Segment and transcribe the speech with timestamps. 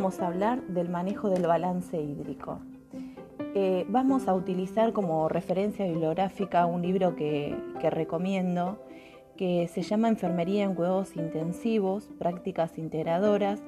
[0.00, 2.58] vamos a hablar del manejo del balance hídrico.
[3.54, 8.82] Eh, vamos a utilizar como referencia bibliográfica un libro que, recomiendo
[9.36, 13.60] que se llama Enfermería en Cuidados Intensivos, Prácticas Integradoras,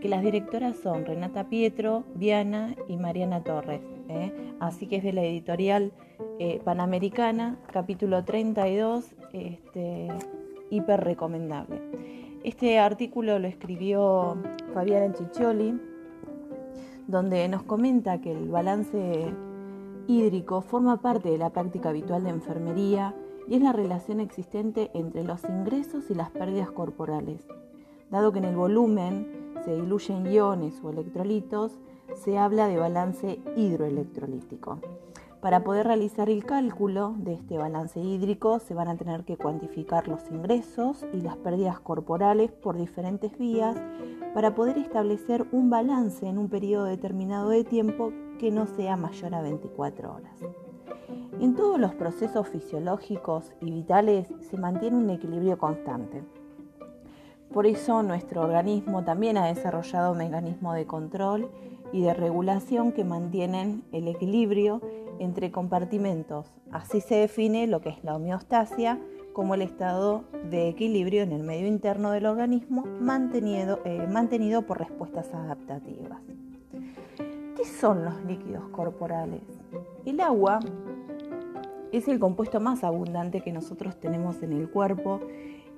[0.00, 3.82] que las directoras son Renata Pietro, Viana y Mariana Torres.
[4.08, 4.32] ¿eh?
[4.58, 5.92] Así que es de la editorial
[6.40, 10.08] eh, Panamericana, capítulo 32, este,
[10.70, 12.15] hiper recomendable.
[12.46, 14.36] Este artículo lo escribió
[14.72, 15.80] Fabiana Ciccioli,
[17.08, 19.34] donde nos comenta que el balance
[20.06, 23.16] hídrico forma parte de la práctica habitual de enfermería
[23.48, 27.44] y es la relación existente entre los ingresos y las pérdidas corporales.
[28.12, 31.80] Dado que en el volumen se diluyen iones o electrolitos,
[32.14, 34.78] se habla de balance hidroelectrolítico.
[35.46, 40.08] Para poder realizar el cálculo de este balance hídrico se van a tener que cuantificar
[40.08, 43.76] los ingresos y las pérdidas corporales por diferentes vías
[44.34, 49.36] para poder establecer un balance en un periodo determinado de tiempo que no sea mayor
[49.36, 50.36] a 24 horas.
[51.38, 56.24] En todos los procesos fisiológicos y vitales se mantiene un equilibrio constante.
[57.52, 61.48] Por eso nuestro organismo también ha desarrollado mecanismos de control
[61.92, 64.80] y de regulación que mantienen el equilibrio
[65.18, 66.54] entre compartimentos.
[66.70, 69.00] Así se define lo que es la homeostasia
[69.32, 74.78] como el estado de equilibrio en el medio interno del organismo mantenido, eh, mantenido por
[74.78, 76.20] respuestas adaptativas.
[77.56, 79.42] ¿Qué son los líquidos corporales?
[80.04, 80.60] El agua
[81.92, 85.20] es el compuesto más abundante que nosotros tenemos en el cuerpo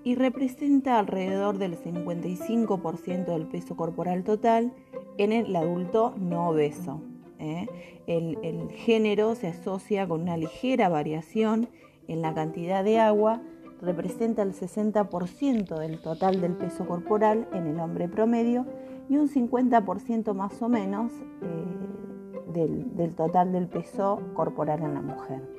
[0.05, 4.73] y representa alrededor del 55% del peso corporal total
[5.17, 7.01] en el adulto no obeso.
[7.39, 7.67] ¿Eh?
[8.07, 11.69] El, género se asocia con una ligera variación
[12.07, 13.41] en la cantidad de agua,
[13.81, 18.67] representa el 60% del total del peso corporal en el hombre promedio
[19.09, 25.59] y un 50% más o menos eh, del total del peso corporal en la mujer.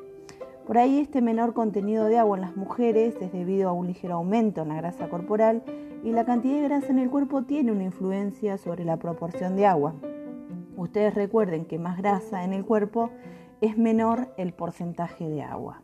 [0.69, 4.13] Por ahí este menor contenido de agua en las mujeres es debido a un ligero
[4.13, 5.63] aumento en la grasa corporal
[6.03, 9.65] y la cantidad de grasa en el cuerpo tiene una influencia sobre la proporción de
[9.65, 9.95] agua.
[10.79, 13.09] Ustedes recuerden que más grasa en el cuerpo
[13.59, 15.81] es menor el porcentaje de agua.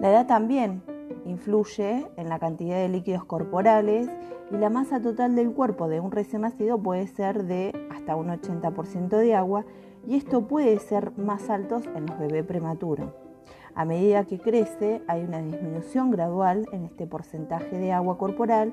[0.00, 0.82] La edad también
[1.26, 4.08] influye en la cantidad de líquidos corporales
[4.50, 8.28] y la masa total del cuerpo de un recién nacido puede ser de hasta un
[8.28, 9.66] 80% de agua
[10.06, 13.10] y esto puede ser más alto en los bebés prematuros.
[13.74, 18.72] A medida que crece hay una disminución gradual en este porcentaje de agua corporal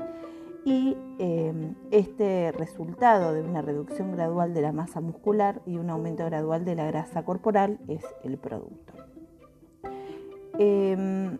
[0.66, 6.26] y em, este resultado de una reducción gradual de la masa muscular y un aumento
[6.26, 8.94] gradual de la grasa corporal es el producto.
[10.58, 11.38] Em,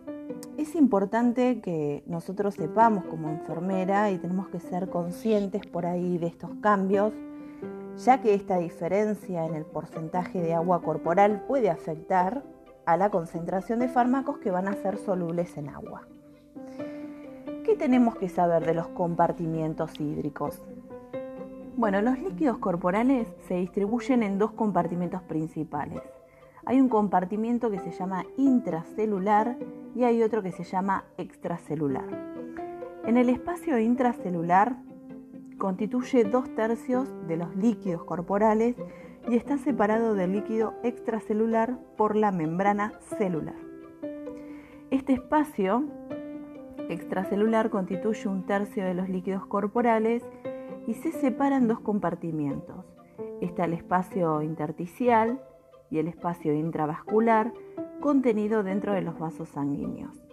[0.56, 6.28] es importante que nosotros sepamos como enfermera y tenemos que ser conscientes por ahí de
[6.28, 7.12] estos cambios,
[7.96, 12.44] ya que esta diferencia en el porcentaje de agua corporal puede afectar
[12.84, 16.06] a la concentración de fármacos que van a ser solubles en agua.
[17.66, 20.62] ¿Qué tenemos que saber de los compartimientos hídricos?
[21.76, 26.00] Bueno, los líquidos corporales se distribuyen en dos compartimentos principales.
[26.64, 29.56] Hay un compartimiento que se llama intracelular
[29.96, 32.06] y hay otro que se llama extracelular.
[33.04, 34.76] En el espacio intracelular
[35.58, 38.76] constituye dos tercios de los líquidos corporales
[39.28, 43.56] y está separado del líquido extracelular por la membrana celular.
[44.92, 45.82] Este espacio
[46.88, 50.22] extracelular constituye un tercio de los líquidos corporales
[50.86, 52.84] y se separa en dos compartimientos.
[53.40, 55.40] Está el espacio intersticial
[55.90, 57.52] y el espacio intravascular
[58.00, 60.26] contenido dentro de los vasos sanguíneos.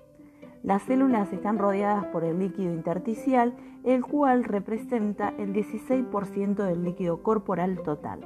[0.63, 3.53] Las células están rodeadas por el líquido intersticial,
[3.83, 8.21] el cual representa el 16% del líquido corporal total.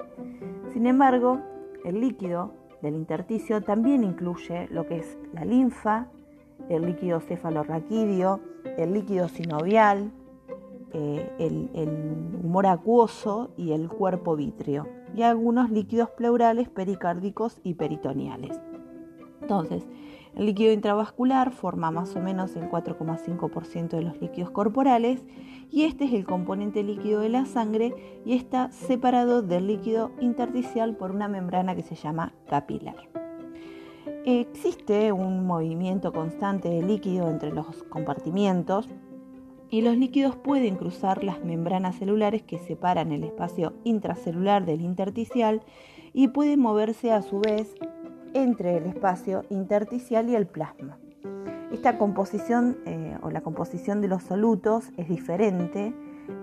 [0.71, 1.39] Sin embargo,
[1.83, 6.09] el líquido del intersticio también incluye lo que es la linfa,
[6.69, 8.40] el líquido cefalorraquídeo,
[8.78, 10.11] el líquido sinovial,
[10.93, 11.69] eh, el,
[12.43, 18.59] humor acuoso y el cuerpo vítreo, y algunos líquidos pleurales pericárdicos y peritoneales.
[19.41, 19.85] Entonces,
[20.35, 25.25] el líquido intravascular forma más o menos el 4,5% de los líquidos corporales
[25.72, 30.96] y este es el componente líquido de la sangre y está separado del líquido intersticial
[30.96, 33.27] por una membrana que se llama capilar.
[34.29, 38.90] Existe un movimiento constante de líquido entre los compartimientos
[39.70, 45.62] y los líquidos pueden cruzar las membranas celulares que separan el espacio intracelular del intersticial
[46.12, 47.74] y pueden moverse a su vez
[48.34, 50.97] entre el espacio intersticial y el plasma.
[51.72, 55.94] Esta composición eh, o la composición de los solutos es diferente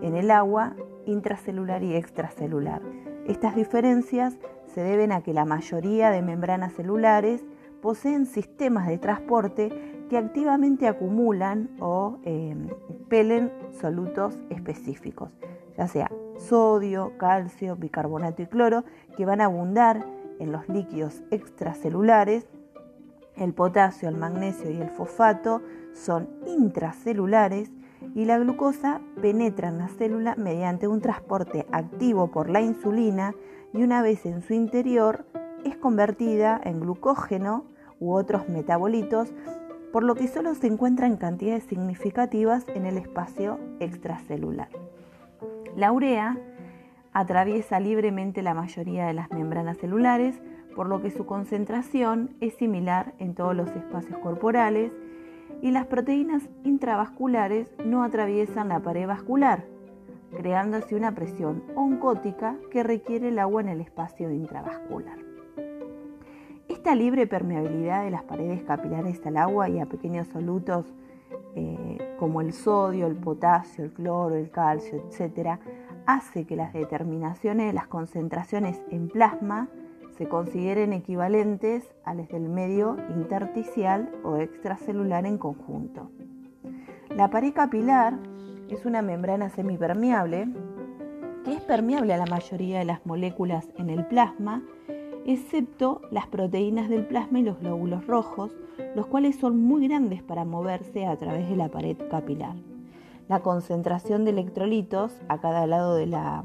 [0.00, 2.80] en el agua intracelular y extracelular.
[3.26, 4.38] Estas diferencias
[4.74, 7.44] se deben a que la mayoría de membranas celulares
[7.84, 12.70] poseen sistemas de transporte que activamente acumulan o em,
[13.10, 15.28] pelen solutos específicos,
[15.76, 18.84] ya sea sodio, calcio, bicarbonato y cloro,
[19.18, 20.02] que van a abundar
[20.38, 22.46] en los líquidos extracelulares.
[23.36, 25.60] El potasio, el magnesio y el fosfato
[25.92, 27.70] son intracelulares
[28.14, 33.34] y la glucosa penetra en la célula mediante un transporte activo por la insulina
[33.74, 35.26] y una vez en su interior
[35.66, 39.32] es convertida en glucógeno u otros metabolitos,
[39.92, 44.68] por lo que solo se encuentra en cantidades significativas en el espacio extracelular.
[45.76, 46.36] La urea
[47.12, 50.40] atraviesa libremente la mayoría de las membranas celulares,
[50.74, 54.92] por lo que su concentración es similar en todos los espacios corporales
[55.62, 59.64] y las proteínas intravasculares no atraviesan la pared vascular,
[60.36, 65.33] creándose una presión oncótica que requiere el agua en el espacio intravascular.
[66.84, 70.84] Esta libre permeabilidad de las paredes capilares al agua y a pequeños solutos
[71.54, 75.58] eh, como el sodio, el potasio, el cloro, el calcio, etc.,
[76.04, 79.70] hace que las determinaciones de las concentraciones en plasma
[80.18, 86.10] se consideren equivalentes a las del medio intersticial o extracelular en conjunto.
[87.16, 88.18] La pared capilar
[88.68, 90.48] es una membrana semipermeable
[91.46, 94.62] que es permeable a la mayoría de las moléculas en el plasma,
[95.26, 98.54] excepto las proteínas del plasma y los glóbulos rojos,
[98.94, 102.56] los cuales son muy grandes para moverse a través de la pared capilar.
[103.28, 106.44] La concentración de electrolitos a cada lado de la,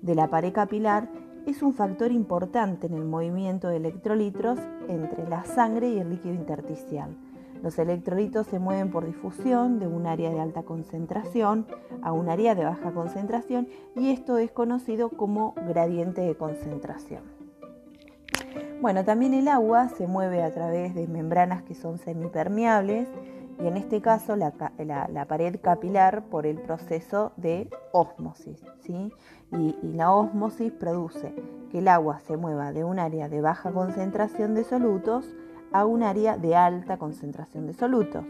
[0.00, 1.10] de la pared capilar
[1.46, 4.58] es un factor importante en el movimiento de electrolitos
[4.88, 7.16] entre la sangre y el líquido intersticial.
[7.62, 11.66] Los electrolitos se mueven por difusión de un área de alta concentración
[12.02, 17.41] a un área de baja concentración y esto es conocido como gradiente de concentración.
[18.80, 23.08] Bueno, también el agua se mueve a través de membranas que son semipermeables
[23.62, 24.50] y en este caso la,
[25.28, 28.60] pared capilar por el proceso de ósmosis.
[28.80, 29.12] ¿sí?
[29.52, 31.34] Y, y, la ósmosis produce
[31.70, 35.32] que el agua se mueva de un área de baja concentración de solutos
[35.72, 38.24] a un área de alta concentración de solutos.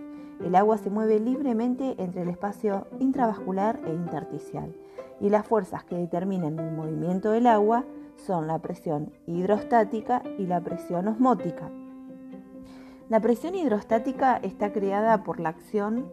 [0.44, 4.74] El agua se mueve libremente entre el espacio intravascular e intersticial
[5.20, 7.84] y las fuerzas que determinan el movimiento del agua
[8.26, 11.70] son la presión hidrostática y la presión osmótica.
[13.08, 16.10] La presión hidrostática está creada por la acción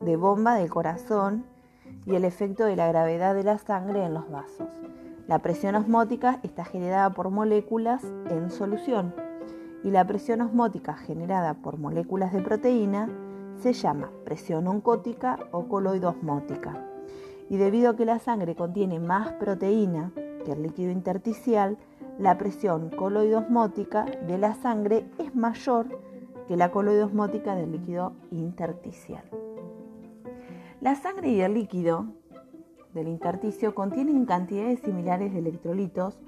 [0.00, 1.44] de bomba del corazón
[2.06, 4.68] y el efecto de la gravedad de la sangre en los vasos.
[5.26, 9.14] La presión osmótica está generada por moléculas en solución
[9.84, 13.08] y la presión osmótica generada por moléculas de proteína
[13.58, 16.84] se llama presión oncótica o coloidosmótica.
[17.50, 20.12] Y debido a que la sangre contiene más proteína
[20.50, 21.78] el líquido intersticial,
[22.18, 25.86] la presión coloidosmótica de la sangre es mayor
[26.48, 29.24] que la coloidosmótica del líquido intersticial.
[30.80, 32.06] La sangre y el líquido
[32.94, 36.18] del intersticio contienen cantidades similares de electrolitos,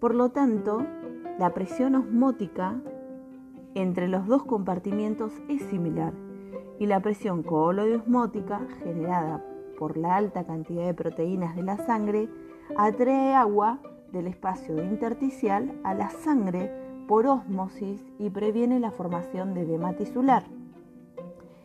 [0.00, 0.84] por lo tanto,
[1.38, 2.80] la presión osmótica
[3.74, 6.12] entre los dos compartimientos es similar
[6.78, 9.44] y la presión coloidosmótica generada
[9.78, 12.28] por la alta cantidad de proteínas de la sangre
[12.76, 13.80] atrae agua
[14.12, 16.70] del espacio intersticial a la sangre
[17.06, 20.44] por ósmosis y previene la formación de edema tisular.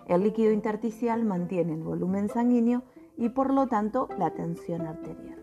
[0.07, 2.83] El líquido intersticial mantiene el volumen sanguíneo
[3.17, 5.39] y por lo tanto la tensión arterial.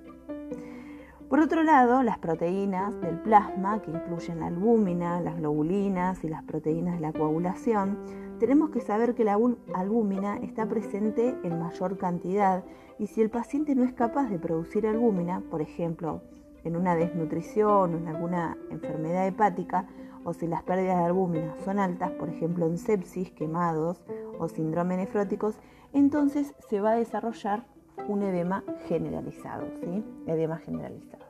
[1.28, 6.42] Por otro lado, las proteínas del plasma, que incluyen la albúmina, las globulinas y las
[6.42, 7.96] proteínas de la coagulación,
[8.38, 9.38] tenemos que saber que la
[9.72, 12.64] albúmina está presente en mayor cantidad
[12.98, 16.22] y si el paciente no es capaz de producir albúmina, por ejemplo,
[16.64, 19.86] en una desnutrición o en alguna enfermedad hepática,
[20.24, 24.02] o si las pérdidas de albúmina son altas, por ejemplo en sepsis, quemados
[24.38, 25.58] o síndrome nefróticos,
[25.92, 27.64] entonces se va a desarrollar
[28.08, 30.04] un edema generalizado, ¿sí?
[30.26, 31.24] Edema generalizado.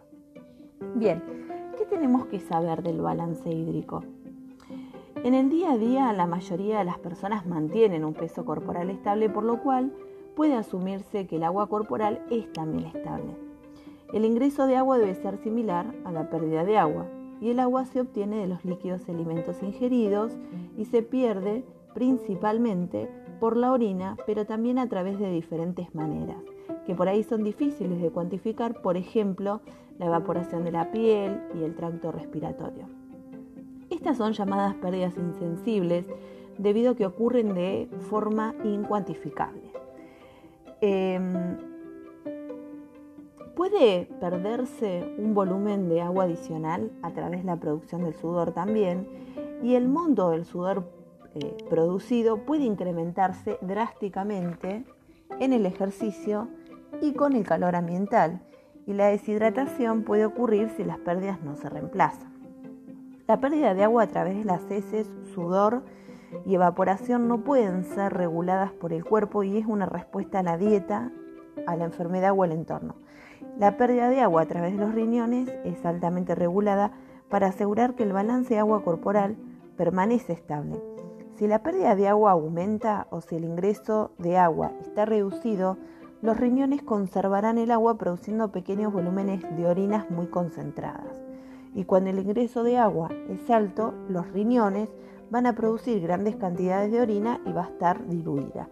[0.94, 1.22] Bien,
[1.78, 4.04] ¿qué tenemos que saber del balance hídrico?
[5.24, 9.30] En el día a día la mayoría de las personas mantienen un peso corporal estable,
[9.30, 9.92] por lo cual
[10.34, 13.36] puede asumirse que el agua corporal es también estable.
[14.12, 17.06] El ingreso de agua debe ser similar a la pérdida de agua
[17.40, 20.32] y el agua se obtiene de los líquidos alimentos ingeridos
[20.76, 23.08] y se pierde principalmente
[23.40, 26.36] por la orina, pero también a través de diferentes maneras,
[26.86, 29.60] que por ahí son difíciles de cuantificar, por ejemplo,
[29.98, 32.86] la evaporación de la piel y el tracto respiratorio.
[33.90, 36.06] Estas son llamadas pérdidas insensibles
[36.58, 39.72] debido a que ocurren de forma incuantificable.
[40.82, 41.56] Em,
[43.54, 49.06] Puede perderse un volumen de agua adicional a través de la producción del sudor también
[49.62, 50.90] y el monto del sudor
[51.34, 54.84] eh, producido puede incrementarse drásticamente
[55.38, 56.48] en el ejercicio
[57.02, 58.40] y con el calor ambiental
[58.86, 62.32] y la deshidratación puede ocurrir si las pérdidas no se reemplazan.
[63.28, 65.84] La pérdida de agua a través de las heces, sudor
[66.44, 70.56] y evaporación no pueden ser reguladas por el cuerpo y es una respuesta a la
[70.56, 71.10] dieta,
[71.66, 72.94] a la enfermedad o al entorno.
[73.58, 76.92] La pérdida de agua a través de los riñones es altamente regulada
[77.28, 79.36] para asegurar que el balance de agua corporal
[79.76, 80.80] permanece estable.
[81.36, 85.76] Si la pérdida de agua aumenta o si el ingreso de agua está reducido,
[86.20, 91.20] los riñones conservarán el agua produciendo pequeños volúmenes de orinas muy concentradas.
[91.74, 94.88] Y cuando el ingreso de agua es alto, los riñones
[95.32, 98.68] van a producir grandes cantidades de orina y va a estar diluida.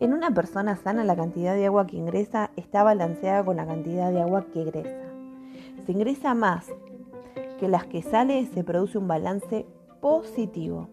[0.00, 4.10] En una persona sana la cantidad de agua que ingresa está balanceada con la cantidad
[4.10, 5.06] de agua que egresa.
[5.86, 6.66] Si ingresa más
[7.60, 9.64] que las que sale, se produce un balance
[10.00, 10.88] positivo.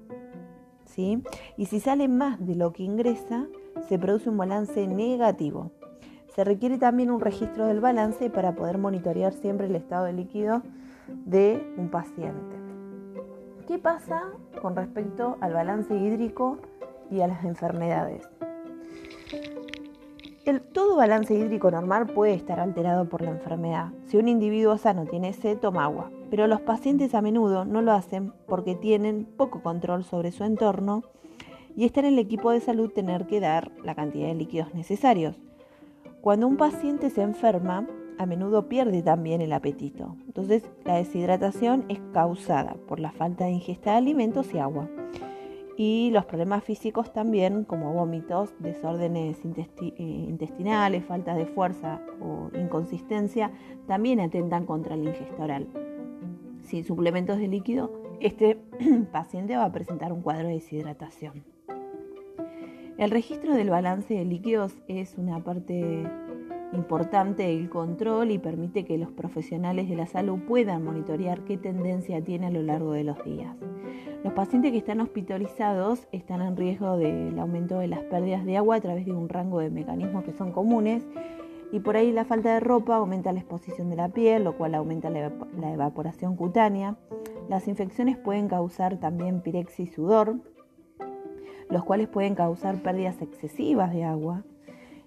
[0.85, 1.23] ¿sí?
[1.57, 3.47] Y si sale más de lo que ingresa,
[3.89, 5.71] se produce un balance negativo.
[6.35, 10.61] Se requiere también un registro del balance para poder monitorear siempre el estado de líquido
[11.07, 12.64] de un paciente.
[13.67, 14.21] ¿Qué pasa
[14.61, 16.59] con respecto al balance hídrico
[17.09, 18.21] y a las enfermedades?
[20.45, 23.91] El, todo balance hídrico normal puede estar alterado por la enfermedad.
[24.05, 27.93] Si un individuo sano tiene sed, toma agua, pero los pacientes a menudo no lo
[27.93, 31.01] hacen porque tienen poco control sobre su entorno
[31.75, 35.39] y está en el equipo de salud tener que dar la cantidad de líquidos necesarios.
[36.21, 40.15] Cuando un paciente se enferma, a menudo pierde también el apetito.
[40.25, 44.89] Entonces, la deshidratación es causada por la falta de ingesta de alimentos y agua.
[45.77, 53.51] Y los problemas físicos también, como vómitos, desórdenes eh, intestinales, falta de fuerza o inconsistencia,
[53.85, 55.67] también atentan contra la ingesta oral.
[56.63, 57.91] Sin suplementos de líquido,
[58.21, 58.57] este
[59.11, 61.43] paciente va a presentar un cuadro de deshidratación.
[62.97, 66.09] El registro del balance de líquidos es una parte
[66.73, 72.23] importante del control y permite que los profesionales de la salud puedan monitorear qué tendencia
[72.23, 73.55] tiene a lo largo de los días.
[74.23, 78.77] Los pacientes que están hospitalizados están en riesgo del aumento de las pérdidas de agua
[78.77, 81.05] a través de un rango de mecanismos que son comunes
[81.71, 84.75] y por ahí la falta de ropa aumenta la exposición de la piel, lo cual
[84.75, 85.31] aumenta la,
[85.73, 86.95] evaporación cutánea.
[87.49, 90.37] Las infecciones pueden causar también pirexis y sudor,
[91.69, 94.43] los cuales pueden causar pérdidas excesivas de agua.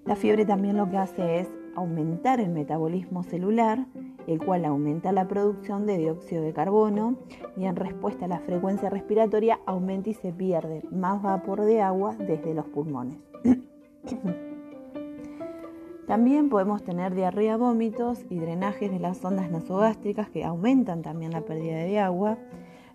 [0.09, 3.85] La fiebre también lo que hace es aumentar el metabolismo celular,
[4.27, 7.19] el cual aumenta la producción de dióxido de carbono
[7.59, 12.17] y en respuesta a la frecuencia respiratoria aumenta y se pierde más vapor de agua
[12.17, 13.19] desde los pulmones.
[16.07, 21.43] También podemos tener diarrea, vómitos y drenajes de las ondas nasogástricas que aumentan también la
[21.43, 22.39] pérdida de agua.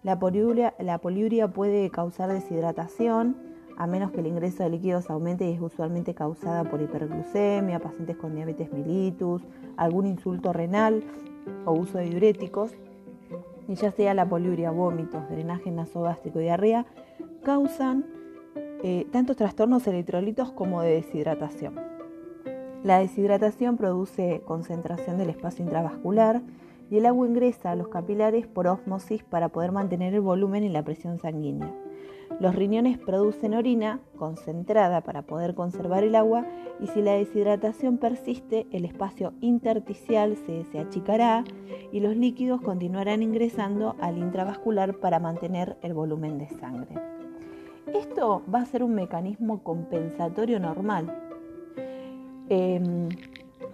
[0.01, 5.49] La poliuria, la poliuria puede causar deshidratación, a menos que el ingreso de líquidos aumente
[5.49, 9.41] y es usualmente causada por hiperglucemia, pacientes con diabetes mellitus,
[9.77, 11.03] algún insulto renal
[11.65, 12.71] o uso de diuréticos,
[13.67, 16.85] y ya sea la poliuria, vómitos, drenaje nasogástrico y diarrea,
[17.43, 18.05] causan
[18.83, 21.75] eh, tantos trastornos electrolitos como de deshidratación.
[22.83, 26.41] La deshidratación produce concentración del espacio intravascular
[26.91, 30.69] y el agua ingresa a los capilares por osmosis para poder mantener el volumen y
[30.69, 31.73] la presión sanguínea.
[32.39, 36.45] Los riñones producen orina concentrada para poder conservar el agua
[36.79, 41.43] y si la deshidratación persiste, el espacio intersticial se, achicará
[41.91, 46.95] y los líquidos continuarán ingresando al intravascular para mantener el volumen de sangre.
[47.93, 51.15] Esto va a ser un mecanismo compensatorio normal.
[52.49, 53.09] Em,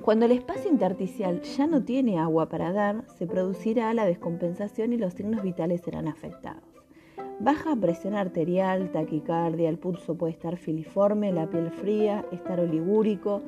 [0.01, 4.97] cuando el espacio intersticial ya no tiene agua para dar, se producirá la descompensación y
[4.97, 6.68] los signos vitales serán afectados.
[7.39, 13.41] Baja presión arterial, taquicardia, el pulso puede estar filiforme, la piel fría, estar oligúrico,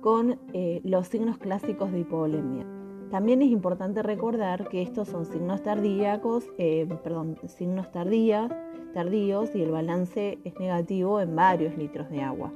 [0.00, 2.64] con eh, los signos clásicos de hipovolemia.
[3.10, 8.50] También es importante recordar que estos son signos tardíacos, eh, perdón, signos tardías,
[8.94, 12.52] tardíos y el balance es negativo en varios litros de agua.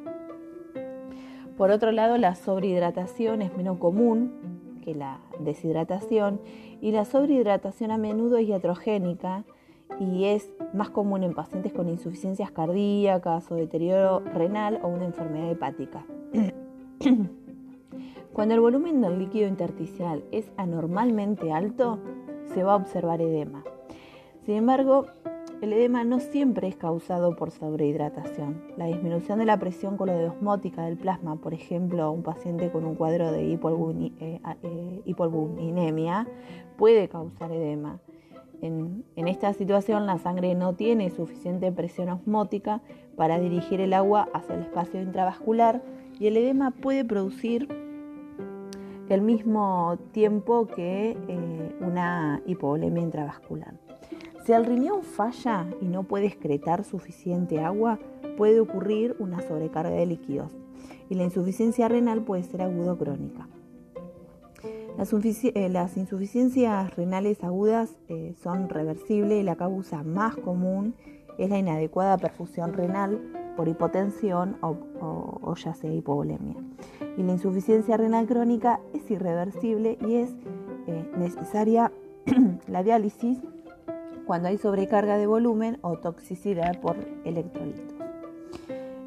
[1.57, 6.41] Por otro lado, la sobrehidratación es menos común que la deshidratación
[6.81, 9.45] y la sobrehidratación a menudo es iatrogénica
[9.99, 15.51] y es más común en pacientes con insuficiencias cardíacas o deterioro renal o una enfermedad
[15.51, 16.05] hepática.
[18.33, 21.99] Cuando el volumen del líquido intersticial es anormalmente alto,
[22.55, 23.65] se va a observar edema.
[24.45, 25.07] Sin embargo,
[25.61, 28.63] El edema no siempre es causado por sobrehidratación.
[28.79, 33.31] La disminución de la presión coloidosmótica del plasma, por ejemplo, un paciente con un cuadro
[33.31, 36.27] de eh, eh, hipoalbuminemia,
[36.79, 38.01] puede causar edema.
[38.63, 42.83] En, esta situación la sangre no tiene suficiente presión osmótica
[43.17, 45.83] para dirigir el agua hacia el espacio intravascular
[46.19, 47.69] y el edema puede producir
[49.09, 53.75] el mismo tiempo que eh, una hipovolemia intravascular.
[54.45, 57.99] Si el riñón falla y no puede excretar suficiente agua,
[58.37, 60.53] puede ocurrir una sobrecarga de líquidos
[61.09, 63.49] y la insuficiencia renal puede ser agudo crónica.
[65.01, 70.95] Las, eh, insuficiencias renales agudas eh, son reversibles y la causa más común
[71.39, 73.19] es la inadecuada perfusión renal
[73.57, 76.57] por hipotensión o, ya sea hipovolemia.
[77.17, 80.33] Y la insuficiencia renal crónica es irreversible y es
[80.87, 81.91] eh, necesaria
[82.69, 83.39] la diálisis
[84.27, 87.95] cuando hay sobrecarga de volumen o toxicidad por electrolitos.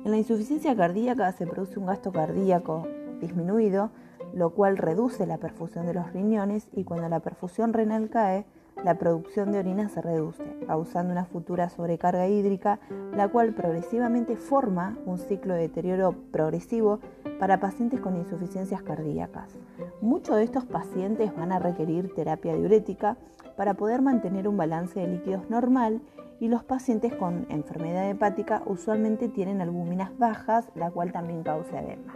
[0.04, 2.88] En la insuficiencia cardíaca se produce un gasto cardíaco
[3.22, 3.92] disminuido,
[4.34, 8.46] lo cual reduce la perfusión de los riñones y cuando la perfusión renal cae,
[8.84, 12.80] la producción de orina se reduce, causando una futura sobrecarga hídrica,
[13.16, 17.00] la cual progresivamente forma un ciclo de deterioro progresivo
[17.40, 19.56] para pacientes con insuficiencias cardíacas.
[20.02, 23.18] Muchos de estos pacientes van a requerir terapia diurética
[23.56, 26.02] para poder mantener un balance de líquidos normal
[26.40, 32.14] y los pacientes con enfermedad hepática usualmente tienen albúminas bajas, la cual también causa edema.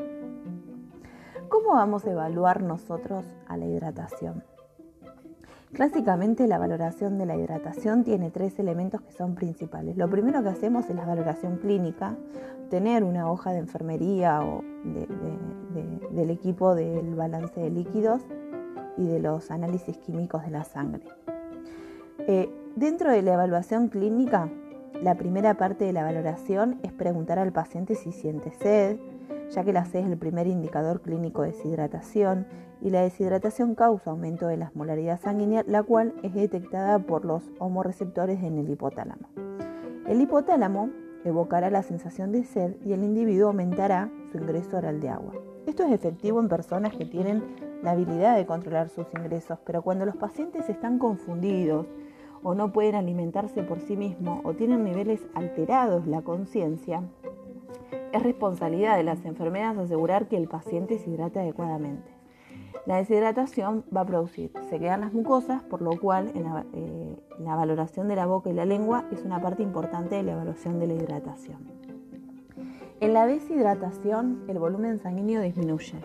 [1.50, 4.44] ¿Cómo vamos a evaluar nosotros a la hidratación?
[5.72, 9.96] Clásicamente la valoración de la hidratación tiene tres elementos que son principales.
[9.98, 12.18] Lo primero que hacemos es la valoración clínica,
[12.70, 14.64] tener una hoja de enfermería o
[16.12, 18.22] del equipo del balance de líquidos
[18.98, 21.06] y de los análisis químicos de la sangre.
[22.20, 24.50] Eh, dentro de la evaluación clínica,
[25.02, 28.98] la primera parte de la valoración es preguntar al paciente si siente sed,
[29.50, 32.48] ya que la sed es el primer indicador clínico de deshidratación
[32.82, 37.44] y la deshidratación causa aumento de la osmolaridad sanguínea, la cual es detectada por los
[37.60, 39.28] homoreceptores en el hipotálamo.
[40.08, 40.90] El hipotálamo
[41.26, 45.34] evocará la sensación de sed y el individuo aumentará su ingreso oral de agua.
[45.66, 47.44] Esto es efectivo en personas que tienen
[47.84, 51.88] la habilidad de controlar sus ingresos, pero cuando los pacientes están confundidos
[52.44, 57.04] o no pueden alimentarse por sí mismos o tienen niveles alterados la conciencia,
[58.18, 62.18] es responsabilidad de las enfermeras asegurar que el paciente se hidrate adecuadamente.
[62.86, 67.56] La deshidratación va a producir sequedad en las mucosas, por lo cual en eh, la,
[67.56, 70.88] valoración de la boca y la lengua es una parte importante de la evaluación de
[70.88, 71.68] la hidratación.
[73.00, 76.00] En la deshidratación, el volumen sanguíneo disminuye,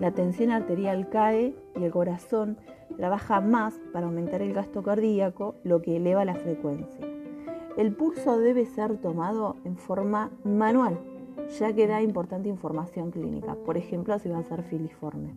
[0.00, 2.56] la tensión arterial cae y el corazón
[2.96, 7.06] trabaja más para aumentar el gasto cardíaco, lo que eleva la frecuencia.
[7.76, 10.98] El pulso debe ser tomado en forma manual,
[11.58, 15.34] ya que da importante información clínica, por ejemplo si va a ser filiforme.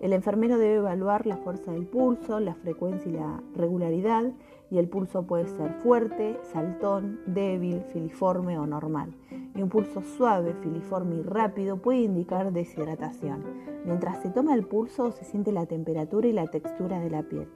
[0.00, 4.32] El enfermero debe evaluar la fuerza del pulso, la frecuencia y la regularidad,
[4.70, 9.12] y el pulso puede ser fuerte, saltón, débil, filiforme o normal.
[9.54, 13.44] Y un pulso suave, filiforme y rápido puede indicar deshidratación.
[13.84, 17.48] Mientras se toma el pulso se siente la temperatura y la textura de la piel.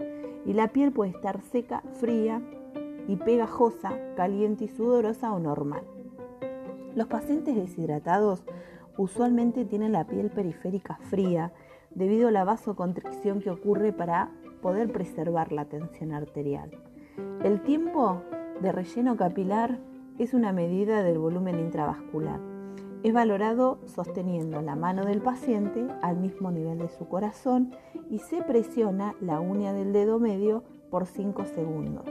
[0.44, 2.42] Y la piel puede estar seca, fría
[3.08, 5.84] y pegajosa, caliente y sudorosa o normal.
[6.94, 8.44] Los pacientes deshidratados
[8.96, 11.52] usualmente tienen la piel periférica fría,
[11.94, 14.30] debido a la vasoconstricción que ocurre para
[14.62, 16.70] poder preservar la tensión arterial.
[17.42, 18.22] El tiempo
[18.60, 19.78] de relleno capilar
[20.18, 22.40] es una medida del volumen intravascular.
[23.02, 27.74] Es valorado sosteniendo la mano del paciente al mismo nivel de su corazón
[28.08, 32.06] y se presiona la uña del dedo medio por 5 segundos.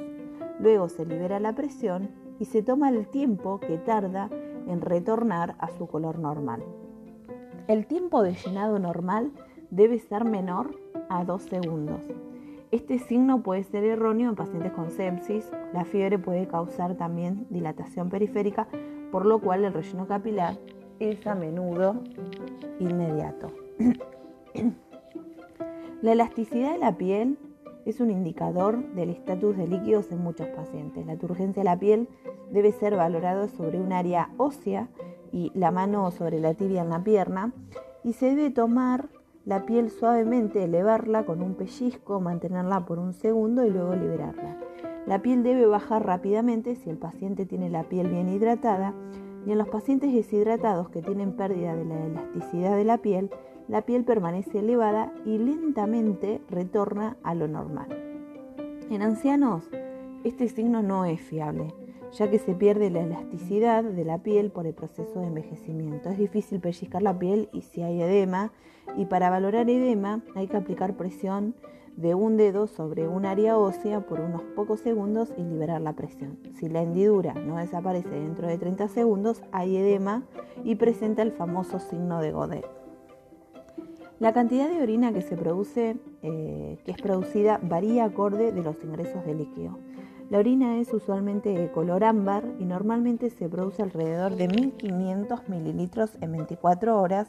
[0.60, 4.30] Luego se libera la presión y se toma el tiempo que tarda
[4.68, 6.64] en retornar a su color normal.
[7.68, 9.32] El tiempo de llenado normal
[9.70, 10.76] debe ser menor
[11.10, 12.02] a 2 segundos.
[12.72, 15.52] Este signo puede ser erróneo en pacientes con sepsis.
[15.74, 18.68] La fiebre puede causar también dilatación periférica,
[19.12, 20.58] por lo cual el relleno capilar
[21.00, 22.02] es a menudo
[22.80, 23.52] inmediato.
[26.02, 27.38] la elasticidad de la piel
[27.86, 31.06] es un indicador del estatus de líquidos en muchos pacientes.
[31.06, 32.08] La turgencia de la piel
[32.52, 34.90] debe ser valorada sobre un área ósea
[35.32, 37.54] y la mano sobre la tibia en la pierna
[38.04, 39.10] y se debe tomar
[39.46, 44.58] la piel suavemente, elevarla con un pellizco, mantenerla por un segundo y luego liberarla.
[45.06, 48.94] La piel debe bajar rápidamente si el paciente tiene la piel bien hidratada
[49.46, 53.30] y en los pacientes deshidratados que tienen pérdida de la elasticidad de la piel,
[53.74, 57.88] la piel permanece elevada y lentamente retorna a lo normal.
[58.92, 59.68] En ancianos,
[60.24, 61.74] este signo no es fiable,
[62.12, 66.12] ya que se pierde la elasticidad de la piel por el proceso de envejecimiento.
[66.12, 68.52] Es difícil pellizcar la piel y si hay edema,
[68.96, 71.56] y para valorar edema hay que aplicar presión
[71.98, 76.38] de un dedo sobre un área ósea por unos pocos segundos y liberar la presión.
[76.60, 80.22] Si la hendidura no desaparece dentro de 30 segundos, hay edema
[80.64, 82.83] y presenta el famoso signo de Godet.
[84.20, 88.84] La cantidad de orina que se produce, eh, que es producida, varía acorde de los
[88.84, 89.78] ingresos de líquido.
[90.30, 96.18] La orina es usualmente de color ámbar y normalmente se produce alrededor de 1500 mililitros
[96.22, 97.28] en 24 horas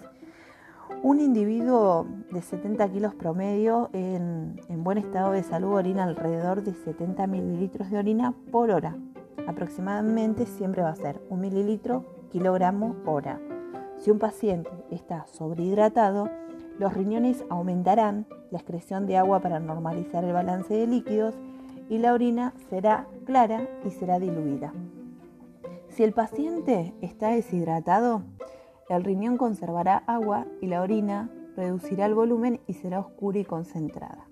[1.02, 7.26] un individuo de 70 kilos promedio en, buen estado de salud orina alrededor de 70
[7.26, 8.96] mililitros de orina por hora.
[9.46, 13.38] Aproximadamente siempre va a ser un mililitro kilogramo hora.
[13.98, 16.30] Si un paciente está sobrehidratado,
[16.78, 21.34] los riñones aumentarán la excreción de agua para normalizar el balance de líquidos
[21.88, 24.72] y la orina será clara y será diluida.
[25.88, 28.22] Si el paciente está deshidratado,
[28.88, 34.26] el riñón conservará agua y la orina reducirá el volumen y será oscura y concentrada.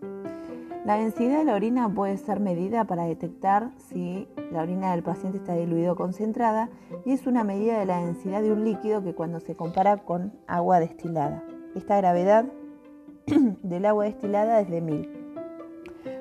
[0.84, 5.38] La densidad de la orina puede ser medida para detectar si la orina del paciente
[5.38, 6.70] está diluida o concentrada
[7.04, 10.32] y es una medida de la densidad de un líquido que cuando se compara con
[10.48, 11.44] agua destilada.
[11.74, 12.44] Esta gravedad
[13.62, 15.08] del agua destilada es de 1000.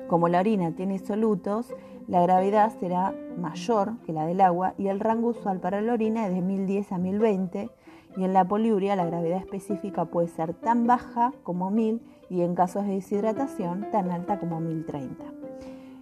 [0.08, 1.74] Como la orina tiene solutos,
[2.08, 6.26] la gravedad será mayor que la del agua y el rango usual para la orina
[6.26, 7.70] es de 1010 a 1020
[8.16, 12.54] y en la poliuria la gravedad específica puede ser tan baja como 1000 y en
[12.54, 15.24] casos de deshidratación tan alta como 1030.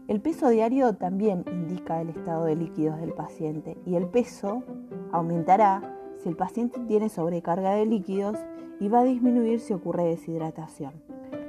[0.09, 4.65] El peso diario también indica el estado de líquidos del paciente y el peso
[5.13, 8.37] aumentará si el paciente tiene sobrecarga de líquidos
[8.79, 10.93] y va a disminuir si ocurre deshidratación.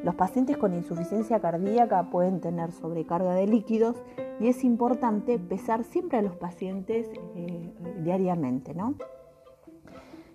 [0.03, 3.95] Los pacientes con insuficiencia cardíaca pueden tener sobrecarga de líquidos
[4.39, 7.71] y es importante pesar siempre a los pacientes eh,
[8.03, 8.95] diariamente, ¿no?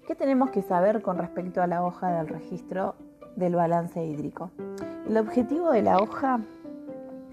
[0.06, 2.94] ¿Qué tenemos que saber con respecto a la hoja del registro
[3.34, 4.52] del balance hídrico?
[5.08, 6.40] El objetivo de la hoja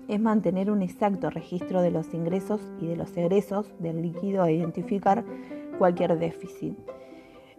[0.08, 4.54] es mantener un exacto registro de los ingresos y de los egresos del líquido e
[4.54, 5.24] identificar
[5.78, 6.78] cualquier déficit.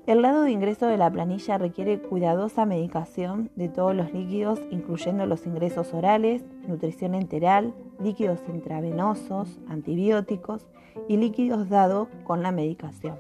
[0.07, 5.25] El lado de ingreso de la planilla requiere cuidadosa medicación de todos los líquidos, incluyendo
[5.25, 7.73] los ingresos orales, nutrición enteral,
[8.03, 10.67] líquidos intravenosos, antibióticos
[11.09, 13.19] y líquidos dados con la medicación.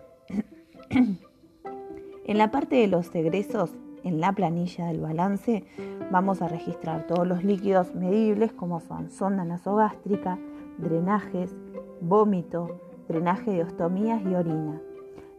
[2.26, 5.62] En la parte de los egresos, en la planilla del balance,
[6.10, 10.38] vamos a registrar todos los líquidos medibles como son sonda nasogástrica,
[10.78, 11.54] drenajes,
[12.00, 14.80] vómito, drenaje de ostomías y orina.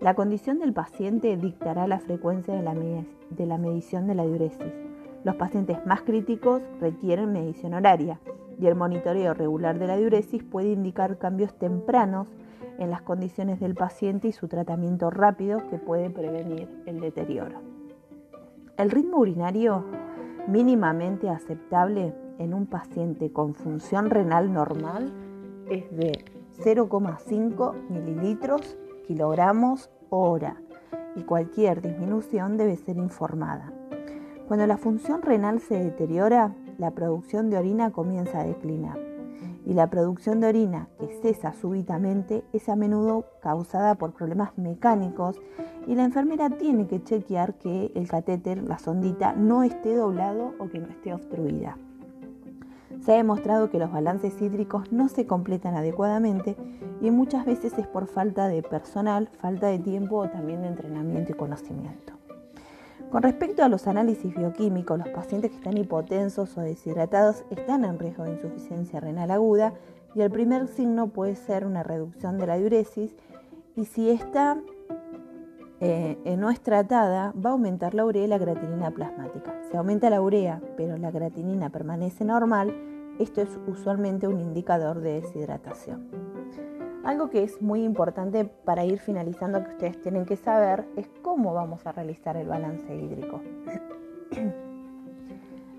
[0.01, 4.73] La condición del paciente dictará la frecuencia de la, medición de la diuresis.
[5.23, 8.19] Los pacientes más críticos requieren medición horaria
[8.59, 12.27] y el monitoreo regular de la diuresis puede indicar cambios tempranos
[12.77, 17.61] en las condiciones del paciente y su tratamiento rápido que puede prevenir el deterioro.
[18.77, 19.85] El ritmo urinario
[20.47, 25.11] mínimamente aceptable en un paciente con función renal normal
[25.69, 30.61] es de 0,5 mililitros kilogramos hora
[31.15, 33.71] y cualquier disminución debe ser informada.
[34.47, 38.99] Cuando la función renal se deteriora, la producción de orina comienza a declinar
[39.65, 45.41] y la producción de orina que cesa súbitamente es a menudo causada por problemas mecánicos
[45.87, 50.69] y la enfermera tiene que chequear que el catéter, la sondita, no esté doblado o
[50.69, 51.77] que no esté obstruida.
[53.01, 56.55] Se ha demostrado que los balances hídricos no se completan adecuadamente
[57.01, 61.31] y muchas veces es por falta de personal, falta de tiempo o también de entrenamiento
[61.31, 62.13] y conocimiento.
[63.11, 67.99] Con respecto a los análisis bioquímicos, los pacientes que están hipotensos o deshidratados están en
[67.99, 69.73] riesgo de insuficiencia renal aguda
[70.15, 73.15] y el primer signo puede ser una reducción de la diuresis
[73.75, 74.57] y si esta
[75.81, 79.53] eh, no es tratada va a aumentar la urea y la creatinina plasmática.
[79.69, 82.73] Si aumenta la urea pero la creatinina permanece normal,
[83.19, 86.09] esto es usualmente un indicador de deshidratación.
[87.03, 91.53] Algo que es muy importante para ir finalizando que ustedes tienen que saber es cómo
[91.53, 93.41] vamos a realizar el balance hídrico.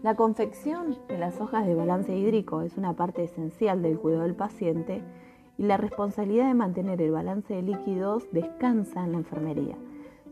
[0.02, 4.36] La confección de las hojas de balance hídrico es una parte esencial del cuidado del
[4.36, 5.02] paciente
[5.58, 9.76] y la responsabilidad de mantener el balance de líquidos descansa en la enfermería.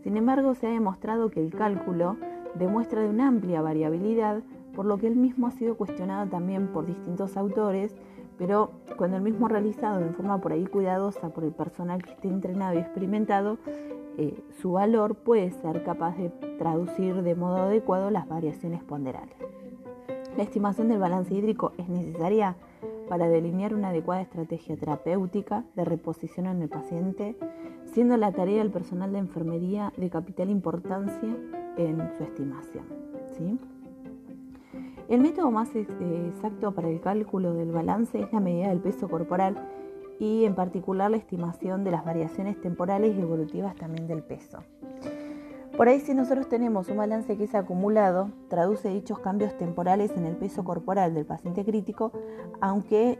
[0.05, 2.17] Sin embargo, se ha demostrado que el cálculo
[2.55, 4.43] demuestra de una amplia variabilidad,
[4.77, 7.97] por lo que el mismo ha sido cuestionado también por distintos autores
[8.39, 12.29] pero cuando el mismo realizado de forma por ahí cuidadosa por el personal que esté
[12.29, 13.59] entrenado y experimentado,
[14.17, 19.37] eh, su valor puede ser capaz de traducir de modo adecuado las variaciones ponderales.
[20.37, 22.57] La estimación del balance hídrico es necesaria
[23.15, 27.37] para delinear una adecuada estrategia terapéutica de reposición en el paciente,
[27.85, 31.37] siendo la tarea del personal de enfermería de capital importancia
[31.77, 32.85] en su estimación.
[35.09, 39.65] El método más exacto para el cálculo del balance es la medida del peso corporal
[40.19, 44.59] y en particular la estimación de las variaciones temporales y evolutivas también del peso.
[45.77, 50.25] Por ahí si nosotros tenemos un balance que es acumulado, traduce dichos cambios temporales en
[50.25, 52.13] el peso corporal del paciente crítico,
[52.61, 53.19] aunque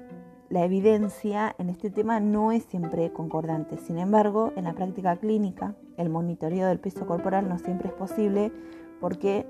[0.51, 3.77] la evidencia en este tema no es siempre concordante.
[3.79, 8.53] Sin embargo, en la práctica clínica, el monitoreo del peso corporal no siempre es posible
[9.01, 9.47] porque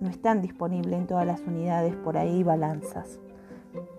[0.00, 3.20] no están disponibles en todas las unidades por ahí balanzas.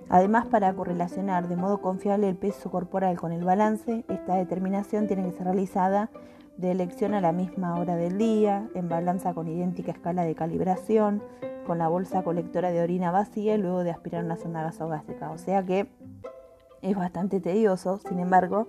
[0.08, 5.24] Además, para correlacionar de modo confiable el peso corporal con el balance, esta determinación tiene
[5.24, 6.12] que ser realizada
[6.58, 11.22] de elección a la misma hora del día, en balanza con idéntica escala de calibración,
[11.66, 15.32] con la bolsa colectora de orina vacía y luego de aspirar una sonda gasogástrica.
[15.32, 15.88] O sea que
[16.82, 18.68] es bastante tedioso, sin embargo,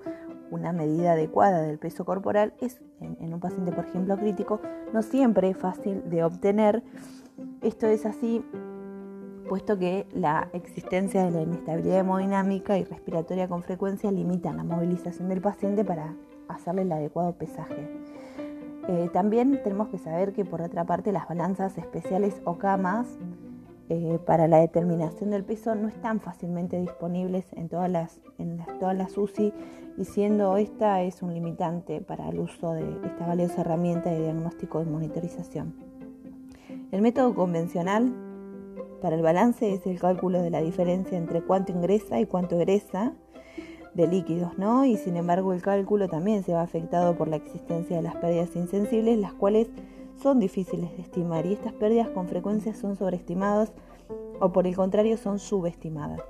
[0.51, 4.61] una medida adecuada del peso corporal es, en, un paciente, por ejemplo, crítico,
[4.93, 6.83] no siempre es fácil de obtener.
[7.63, 8.45] Esto es así
[9.49, 15.29] puesto que la existencia de la inestabilidad hemodinámica y respiratoria con frecuencia limitan la movilización
[15.29, 16.15] del paciente para
[16.49, 17.89] hacerle el adecuado pesaje.
[18.89, 23.19] Eh, también tenemos que saber que por otra parte las balanzas especiales o camas
[23.89, 28.97] eh, para la determinación del peso no están fácilmente disponibles en todas las, en todas
[28.97, 29.53] las UCI
[29.97, 34.83] y siendo esta es un limitante para el uso de esta valiosa herramienta de diagnóstico
[34.83, 35.75] y monitorización.
[36.91, 38.13] El método convencional
[39.01, 43.15] para el balance es el cálculo de la diferencia entre cuánto ingresa y cuánto egresa
[43.97, 44.85] de líquidos, ¿no?
[44.85, 48.55] Y sin embargo el cálculo también se va afectado por la existencia de las pérdidas
[48.55, 49.69] insensibles, las cuales
[50.23, 53.73] son difíciles de estimar y estas pérdidas con frecuencia son sobreestimadas
[54.39, 56.21] o por el contrario son subestimadas.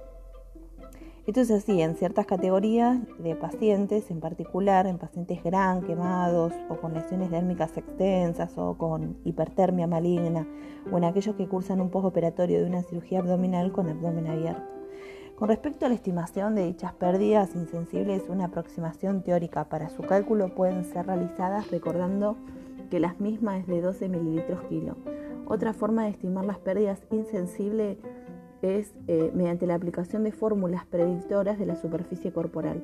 [1.26, 6.76] Esto es así en ciertas categorías de pacientes, en particular en pacientes gran, quemados o
[6.76, 10.46] con lesiones dérmicas extensas o con hipertermia maligna
[10.92, 14.75] o en aquellos que cursan un postoperatorio de una cirugía abdominal con abdomen abierto.
[15.36, 20.54] Con respecto a la estimación de dichas pérdidas insensibles, una aproximación teórica para su cálculo
[20.54, 22.38] pueden ser realizadas recordando
[22.90, 24.96] que las mismas es de 12 mililitros kilo.
[25.46, 27.98] Otra forma de estimar las pérdidas insensibles
[28.62, 32.82] es eh, mediante la aplicación de fórmulas predictoras de la superficie corporal.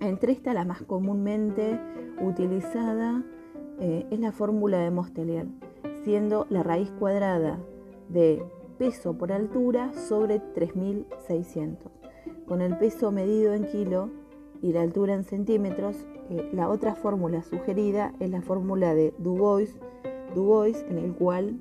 [0.00, 1.80] Entre estas, la más comúnmente
[2.20, 3.22] utilizada
[3.80, 5.46] eh, es la fórmula de Mostelier,
[6.04, 7.58] siendo la raíz cuadrada
[8.10, 8.44] de
[8.82, 11.92] peso por altura sobre 3600.
[12.48, 14.10] Con el peso medido en kilo
[14.60, 19.78] y la altura en centímetros, eh, la otra fórmula sugerida es la fórmula de Dubois,
[20.34, 21.60] Dubois, en el cual,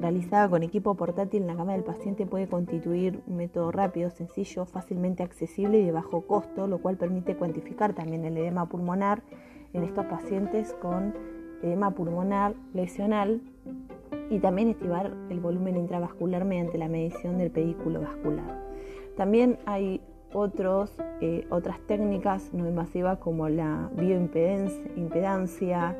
[0.00, 4.66] realizada con equipo portátil en la cama del paciente puede constituir un método rápido, sencillo,
[4.66, 9.22] fácilmente accesible y de bajo costo, lo cual permite cuantificar también el edema pulmonar
[9.76, 11.14] en estos pacientes con
[11.62, 13.40] edema pulmonar lesional
[14.30, 18.64] y también estimar el volumen intravascular mediante la medición del pedículo vascular.
[19.16, 20.00] También hay
[20.32, 25.96] otros, eh, otras técnicas no invasivas como la bioimpedancia,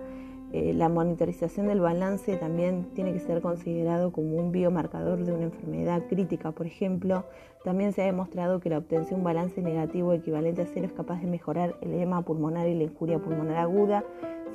[0.52, 5.44] eh, la monitorización del balance también tiene que ser considerado como un biomarcador de una
[5.44, 7.24] enfermedad crítica, por ejemplo.
[7.64, 10.92] También se ha demostrado que la obtención de un balance negativo equivalente a cero es
[10.92, 14.04] capaz de mejorar el edema pulmonar y la injuria pulmonar aguda,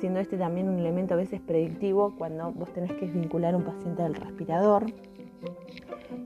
[0.00, 4.02] siendo este también un elemento a veces predictivo cuando vos tenés que vincular un paciente
[4.02, 4.86] al respirador.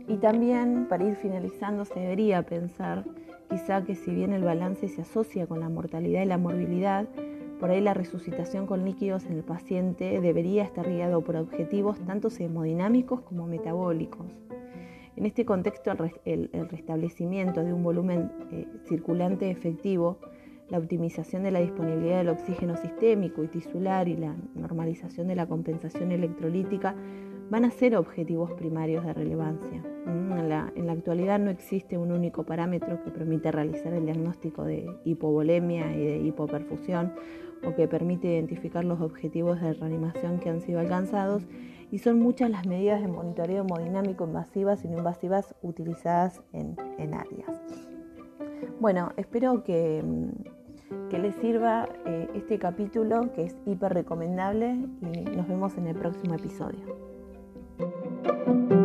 [0.07, 3.05] Y también, para ir finalizando, se debería pensar
[3.51, 7.07] quizá que si bien el balance se asocia con la mortalidad y la morbilidad,
[7.59, 12.29] por ahí la resucitación con líquidos en el paciente debería estar guiado por objetivos tanto
[12.39, 14.27] hemodinámicos como metabólicos.
[15.17, 15.91] En este contexto,
[16.27, 20.19] el, restablecimiento de un volumen eh, circulante efectivo
[20.69, 25.47] la optimización de la disponibilidad del oxígeno sistémico y tisular y la normalización de la
[25.47, 26.95] compensación electrolítica
[27.51, 29.83] van a ser objetivos primarios de relevancia.
[30.07, 34.87] Mm, en la, actualidad no existe un único parámetro que permite realizar el diagnóstico de
[35.05, 37.13] hipovolemia y de hipoperfusión
[37.65, 41.43] o que permite identificar los objetivos de reanimación que han sido alcanzados
[41.91, 46.77] y son muchas las medidas de monitoreo hemodinámico invasivas y no invasivas utilizadas en,
[47.15, 47.63] áreas.
[48.81, 50.05] Bueno, espero que,
[51.11, 55.97] que les sirva eh, este capítulo que es hiper recomendable y nos vemos en el
[55.97, 57.16] próximo episodio.
[57.79, 58.76] Thank you.